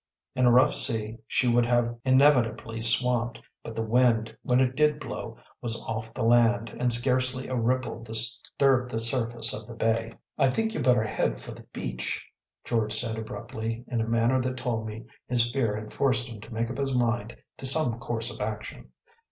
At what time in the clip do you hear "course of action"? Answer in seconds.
17.99-18.89